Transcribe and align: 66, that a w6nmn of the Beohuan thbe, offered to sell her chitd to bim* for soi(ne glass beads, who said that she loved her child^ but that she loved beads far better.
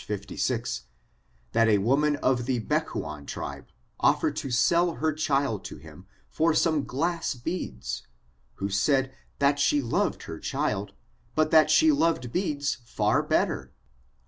66, 0.07 0.85
that 1.51 1.67
a 1.67 1.77
w6nmn 1.77 2.15
of 2.21 2.47
the 2.47 2.57
Beohuan 2.59 3.27
thbe, 3.27 3.65
offered 3.99 4.35
to 4.37 4.49
sell 4.49 4.93
her 4.93 5.13
chitd 5.13 5.63
to 5.65 5.77
bim* 5.77 6.07
for 6.27 6.53
soi(ne 6.53 6.87
glass 6.87 7.35
beads, 7.35 8.07
who 8.55 8.67
said 8.67 9.13
that 9.37 9.59
she 9.59 9.79
loved 9.79 10.23
her 10.23 10.39
child^ 10.39 10.93
but 11.35 11.51
that 11.51 11.69
she 11.69 11.91
loved 11.91 12.31
beads 12.31 12.79
far 12.83 13.21
better. 13.21 13.73